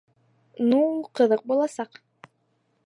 Ну, 0.71 0.79
ҡыҙыҡ 1.19 1.45
буласаҡ! 1.53 2.03